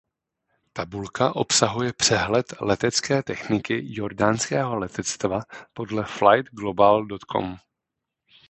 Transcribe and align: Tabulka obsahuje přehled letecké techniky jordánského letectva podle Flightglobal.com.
Tabulka 0.73 1.33
obsahuje 1.35 1.93
přehled 1.93 2.53
letecké 2.61 3.23
techniky 3.23 3.81
jordánského 3.83 4.75
letectva 4.79 5.41
podle 5.73 6.03
Flightglobal.com. 6.05 7.57